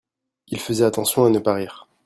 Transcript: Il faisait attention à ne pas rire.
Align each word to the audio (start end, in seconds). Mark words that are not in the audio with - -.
Il 0.47 0.59
faisait 0.59 0.83
attention 0.85 1.25
à 1.25 1.29
ne 1.29 1.37
pas 1.37 1.53
rire. 1.53 1.87